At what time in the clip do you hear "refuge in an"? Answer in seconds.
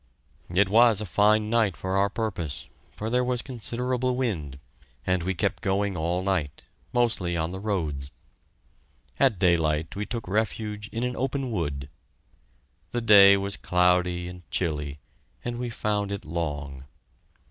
10.27-11.15